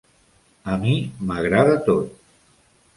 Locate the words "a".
0.75-0.79